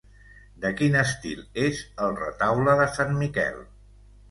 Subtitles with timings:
[0.63, 3.65] De quin estil és el Retaule de Sant Miquel?